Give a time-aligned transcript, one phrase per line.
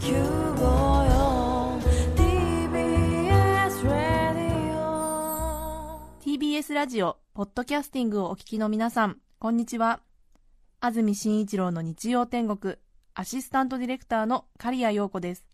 [0.00, 0.14] TBS
[3.84, 10.00] ラディオ TBS ラジオポッドキャスティングをお聞きの皆さんこんにちは。
[10.80, 12.76] 安住紳一郎の日曜天国
[13.12, 15.44] アシスタントディレクターの刈谷陽子です。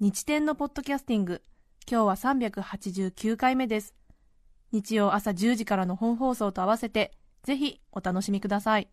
[0.00, 1.42] 日天のポッドキャスティング
[1.86, 3.94] 今日は389回目です。
[4.72, 8.88] 日曜朝10時からの本放送と合わせてぜひお楽しみください。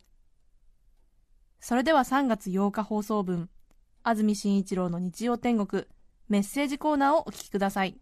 [1.62, 3.50] それでは3月8日放送分。
[4.08, 5.86] 安住紳一郎の日曜天国
[6.30, 7.98] メッセージコーナーをお聞きください。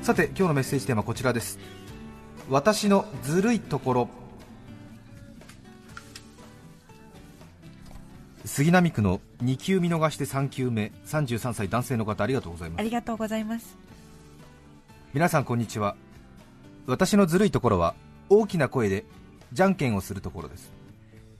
[0.00, 1.58] さて今日のメッセージテーマはこちらです。
[2.48, 4.08] 私のずるいところ。
[8.46, 12.80] 杉並区の2球見逃して3球目33歳男性の方ありがとうございます。
[12.80, 13.76] ありがとうございます。
[15.12, 15.94] 皆さんこんにちは。
[16.86, 17.94] 私のずるいところは
[18.30, 19.04] 大きな声で
[19.52, 20.81] じゃんけんをするところです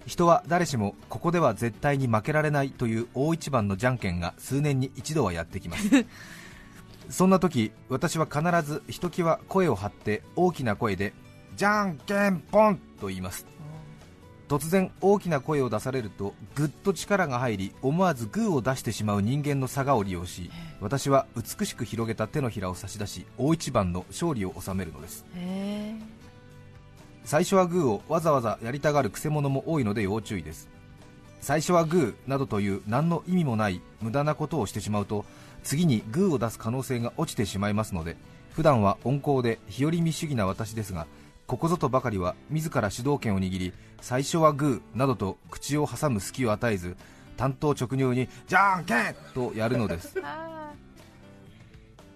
[0.06, 5.88] 人は誰しもここでは絶対に負けられないという大一番のじゃんけんが数年に一度はやってきます。
[7.08, 11.12] そんな時私は必ずひときわ声を張って大きな声で
[11.56, 13.46] じゃんけんぽんと言います。
[14.48, 25.24] 突然大きな声を出されるとぐっと力が入り思わずグーを出してしまう人間の差がを利用し私は美しく広げた手のひらを差し出し大一番の勝利を収めるのです。
[25.36, 25.38] へ
[27.24, 30.68] 最初はグーをわざわざやりたがるくせ者も多いので要注意です。
[31.42, 35.24] 最初はグーなどという何の意味もない無駄なことをしてしまうと
[35.64, 38.16] 次にグーを出す可能性が落ちてしまいますので
[38.52, 41.08] 普段は温厚で日和見主義な私ですが
[41.48, 46.96] ここぞとばかりは自ら主導権を握り最初はグーなどと口を挟む隙を与えず
[47.36, 50.16] 担当直入にじゃんけんとやるのです。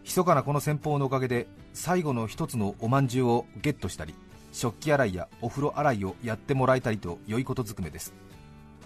[0.04, 4.14] 密かなこの戦法のおかげで最後の一つのおまんじゅうをゲットしたり
[4.52, 8.14] 食器洗いやお風呂洗いをやってもらえたりと良いことずくめです。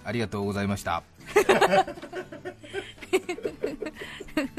[0.05, 1.03] ありがとうございました。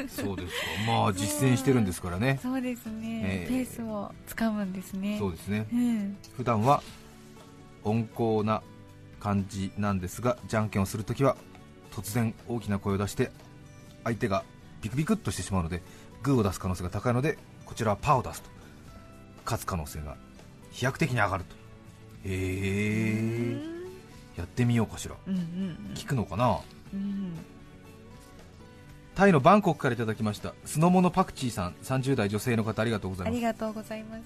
[0.07, 0.65] そうですか。
[0.87, 2.39] まあ実践してるんですからね。
[2.41, 3.47] そうですね、ええ。
[3.47, 5.17] ペースをつかむんですね。
[5.19, 5.67] そうですね。
[5.71, 6.17] うん。
[6.37, 6.83] 普段は
[7.83, 8.61] 温厚な
[9.19, 11.37] 感じなんですがじゃんけんをするときは
[11.91, 13.31] 突然大きな声を出して
[14.03, 14.43] 相手が
[14.81, 15.81] ビクビクっとしてしまうので
[16.23, 18.49] グーを出す可能性が高いのでこちらはパーを出すと。
[19.45, 20.17] 勝つ可能性が
[20.71, 21.55] 飛躍的に上がると
[22.25, 23.57] へえ
[24.37, 25.41] やってみようかしらうんうん
[25.93, 26.59] 聞くのかな？
[26.93, 26.99] うん。
[26.99, 27.33] うん。
[29.13, 34.23] タイのバンコクからいただきましたスノモのパクチーさん30代女性の方ありがとうございますありがとうございます。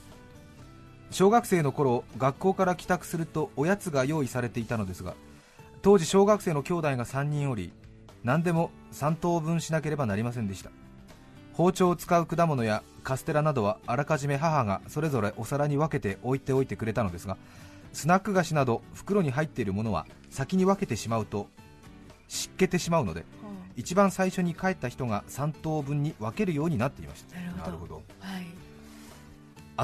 [1.11, 5.13] 小学生の頃学校から帰宅するとおやつが用意されていたのですが
[5.81, 7.71] 当時小学生の兄弟が3人おり
[8.23, 10.71] 何でも3等分しなければなりませんでした
[11.55, 17.37] 包丁を使う果物やカステラなどはあらかじめ母がそれぞれお皿に分けて置いておいてくれたのですが
[17.93, 21.47] スナック菓子など袋に入っているものは先に分けてしまうと
[22.27, 23.23] 湿気てしまうので
[23.77, 27.35] 一番最初に帰った人が3等分に分けるようになっていました。
[27.37, 28.01] なるほど。
[28.19, 28.45] はい。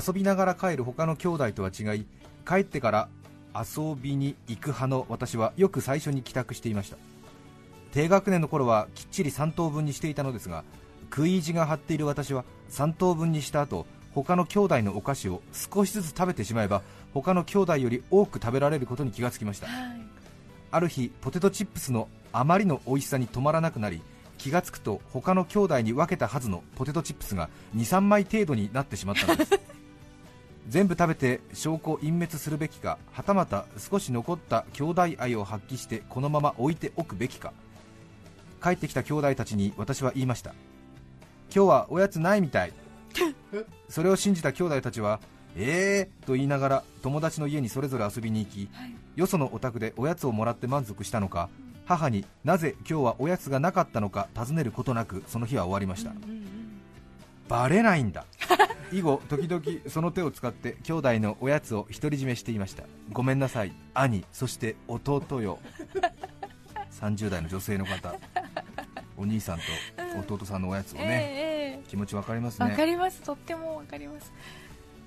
[0.08, 2.06] 遊びながら帰る他の兄弟とは違い
[2.48, 3.10] 帰ってから
[3.54, 6.98] 遊びに行く派の私はよく最初に帰宅していました
[7.92, 10.64] 低学年の頃はきっちり3等分にしていたのですが
[11.10, 16.82] 食い意地が張っている私は3等分にした後他の兄弟のお菓子を少しずつ食べてしまえば
[17.14, 19.68] 他の兄弟より多く食べられることに気がつきました。
[19.68, 20.02] はい。
[20.72, 24.02] ある日ポテトチップスのあまりの美味しさに止まらなくなり
[24.38, 29.60] 気がつくと他の兄弟に分けたはずのポテトチップスが23枚程度になってしまったのです。
[30.70, 37.52] 全部食べて証拠隠滅するべきかはたまた少し残った兄弟愛を発揮してこのまま置いておくべきか
[38.62, 40.54] 帰ってきた兄弟たちに私は言いました。
[41.54, 42.74] 今日はおやつないみたい。
[43.90, 45.20] それを信じた兄弟たちは
[45.56, 48.70] えーと言いながら友達の家にそれぞれ遊びに行き、
[49.16, 51.50] よそのお宅でおやつをもらって満足したのか
[51.86, 56.14] 母になぜ今日はおやつがなかったのか尋ねることなくその日は終わりました、
[57.50, 58.26] バレないんだ。
[58.94, 62.84] 以後時々その手を使って兄弟のおやつを独り占めしていました。
[63.12, 63.74] ごめんなさい。
[63.94, 65.60] 兄そして弟よ
[67.00, 68.16] 30代の女性の方。
[69.18, 69.60] お兄さん
[70.26, 73.22] と弟さんのおやつをね、ええ気持ちわかりますわねかります。
[73.22, 74.32] とってもわかります。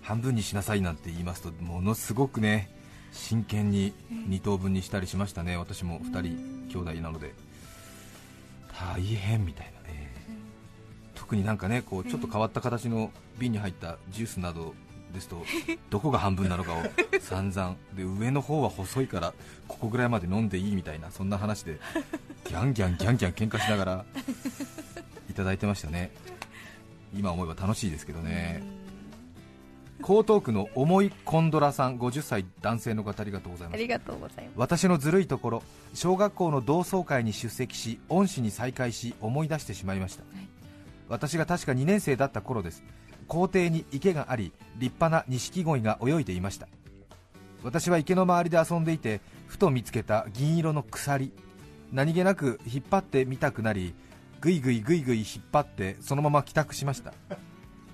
[0.02, 2.68] 半分にしなさいなんて言いますとものすごくね
[3.10, 5.56] 真剣に2等分にしたりしましたね。
[5.56, 7.34] 私も2人兄弟なので。
[8.76, 10.12] 大変みたいなね。
[11.14, 14.74] 特になんかねこうちょっと変わった形の瓶に入ったジュースなど
[15.14, 15.42] ですと
[15.88, 16.82] どこが半分なのかを
[17.20, 17.76] 散々。
[17.94, 19.32] で上の方は細いから
[19.66, 21.78] ここぐらいまで飲んでいいみたいなそんな話で
[22.44, 24.04] ギャンギャンギャンギャン喧嘩しながら
[25.30, 26.10] いただいてましたね。
[27.16, 28.62] 今思えば楽しいですけどね。
[30.00, 33.74] 江東区の重いコンドラさん50歳男性の方ありがとうございます。
[33.74, 34.52] ありがとうございます。
[34.56, 35.62] 私のずるいところ
[35.94, 40.48] 小学校の同窓会に出席し恩師に再会し思い出してしまいました、はい。
[41.08, 42.82] 私が確か2年生だった頃です
[43.24, 46.68] 校庭に池があり立派な錦鯉が泳いでいました。
[47.62, 51.32] 私は池の周りで遊んでいてふと見つけた銀色の鎖。
[51.92, 53.94] 何気なく引っ張ってみたくなり
[54.40, 57.14] ぐいぐいぐいぐい引っ張ってそのまま帰宅しました。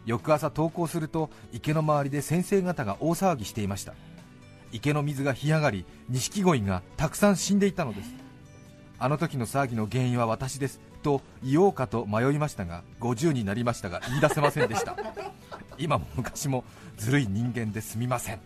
[0.06, 3.94] 翌朝登校すると池の周りで先生方が大騒ぎしていました。
[4.73, 8.15] 池の水が干上がり錦鯉がたくさん死んでいたのです。
[8.99, 10.81] あの時の騒ぎの原因は私です。
[11.02, 14.97] と言おうかと迷いましたが50になりましたが言い出せませんでした。
[15.79, 16.64] 今も昔も
[16.97, 18.41] ずるい人間ですみません。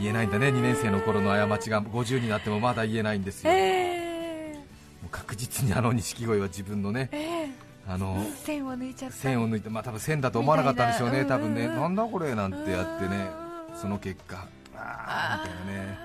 [0.00, 1.80] 言えないんだね2年生の頃の過ちが。
[1.80, 4.54] 50になってもまだ言えないんですよ、え
[5.02, 7.50] もう確実にあの錦鯉は自分のねー、え。
[7.86, 13.28] あのー、線を抜いちゃった線を抜いて、まあ多分線だと思わなかったんでしょうね、多分ね、なんだこれなんてやってね
[13.72, 13.78] う、ん。
[13.78, 15.98] その結果、あーみたいなね、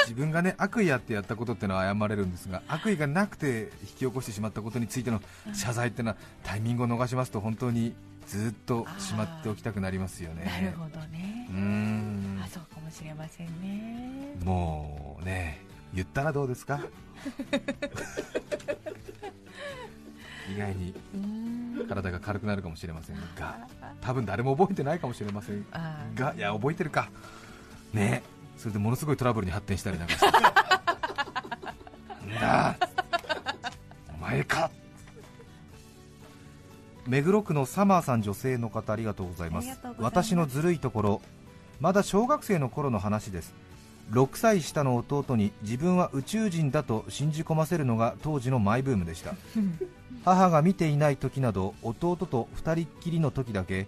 [0.00, 5.20] 自分がね悪意あってやったことってのは謝れるんですが、悪意がなくて引き起こしてしまったことについての
[5.52, 7.94] 謝罪ってのは、タイミングを逃しますと、本当に
[8.26, 10.44] ずっとしまっておきたくなりますよね。
[10.44, 11.46] なるほどね。
[11.50, 12.40] うーん。
[12.42, 14.34] あそうかもしれませんね。
[14.44, 15.60] もうね、
[15.94, 16.80] 言ったらどうですか？
[20.54, 20.94] 意外に
[21.88, 23.58] 体が軽くなるかもしれませんが、
[24.00, 25.66] 多分誰も覚えてないかもしれません
[26.14, 27.10] が、いや、覚えてるか、
[27.92, 28.22] ね
[28.58, 30.26] それでものすごいトラブルに発展したりなんかして、
[32.40, 32.76] な
[34.14, 34.70] お前か、
[37.06, 39.68] 目黒区のサマーさん、女性の方、ありがとうございます。
[39.98, 41.22] 私のずるいところ、
[41.80, 43.54] まだ小学生の頃の話です。
[44.10, 49.34] 6歳下の弟に自分は宇宙人だと信じ込ませるのが当時のマイブームでした。
[50.24, 53.86] 母が見ていない時など弟と二人っきりの時だけ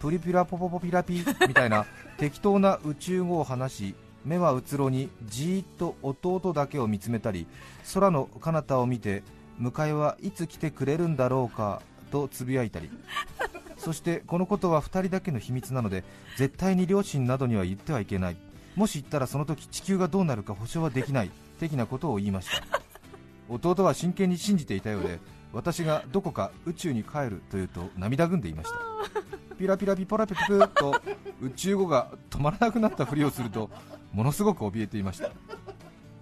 [0.00, 1.86] プリピラポポポピラピみたいな
[2.18, 3.94] 適当な宇宙語を話し
[4.24, 7.46] 目はうつろにじーっと弟だけを見つめたり
[7.94, 9.22] 空の彼方を見て
[9.60, 12.90] 迎えはいつ来てくれるんだろうかとつぶやいたり。
[13.78, 16.04] そしてこのことは2人だけの秘密なので
[16.36, 18.36] 絶対に両親などには言ってはいけない。
[18.74, 22.80] もし言ったらその時地球がどうなるか保証はできない的なことを言いました。
[23.48, 25.18] 弟は真剣に信じていたようで
[25.52, 28.76] 私がどこか宇宙に帰ると言うと涙ぐんでいました。
[29.56, 31.00] ピラピラピポラピピプと
[31.40, 33.70] 宇宙語が止まらなくなったふりをすると
[34.12, 35.30] ものすごく怯えていました。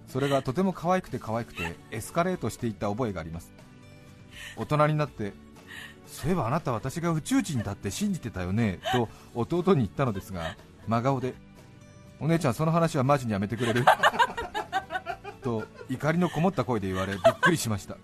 [0.07, 3.51] それがとても可愛くて可愛くてエスカレートしていった覚えがあります。
[4.55, 5.33] 大人になって
[6.07, 10.55] そういえばあなた私が宇宙人だって信じてたよねと弟に言ったのですが
[10.87, 11.33] 真顔で
[12.19, 13.83] お姉ちゃんその話はマジにやめてくれる
[15.43, 17.97] と怒りのこもった声で言われびっくりしました。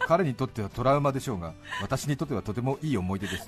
[0.00, 3.46] 彼にとってはトラウマでしょうが私にとってはとてもいい思い出です。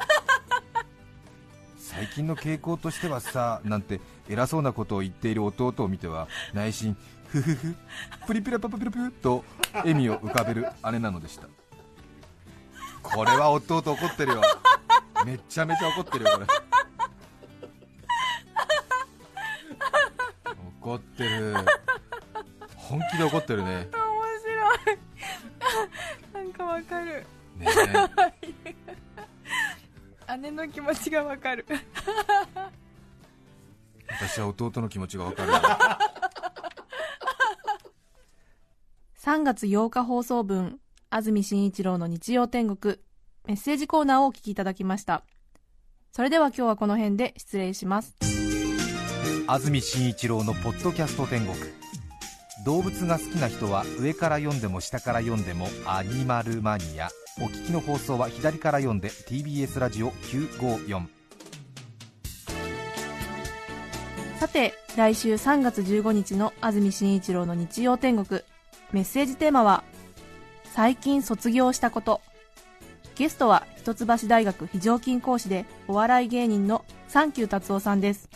[1.95, 6.97] 最近の傾向としてはさなんて偉そうなことを言っている弟を見ては内心
[7.29, 7.75] ふふふ
[8.27, 11.49] プリピラパパピラプと笑みを浮かべる姉なのでした。
[13.03, 14.43] これは弟怒ってるよ。
[15.27, 16.47] めちゃめちゃ怒ってるよこれ。
[20.81, 21.55] 怒ってる。
[22.77, 23.89] 本気で怒ってるね。
[23.93, 23.93] 面
[24.43, 24.99] 白い。
[26.45, 27.27] なんかわかる。
[27.59, 27.67] ね
[30.37, 31.67] 姉の気持ちがわかる。
[34.09, 35.53] 私は弟の気持ちがわかる。
[39.23, 40.79] 3月8日放送分
[41.11, 42.99] 安住紳一郎の日曜天国。
[43.47, 45.23] メッセージコーナーをお聞きいただきました。
[46.13, 48.17] それでは今日はこの辺で失礼します。
[49.47, 51.55] 安住紳一郎のポッドキャスト天国
[52.65, 57.11] 動物が好きな人は上から読んでも下から読んでもアニマルマニア。
[57.39, 61.07] お聞きの放送は左から読んで TBS ラジオ954
[64.39, 68.41] さて来週3月15日の安住紳一郎の日曜天国。
[68.93, 69.85] メッセージテーマは
[70.73, 72.23] 最近卒業したこと。
[73.15, 78.31] ゲストは一橋大学非常勤講師でお笑い芸人のサンキュー達夫さんです。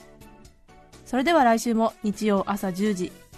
[1.06, 3.27] それでは来週も日曜朝10時。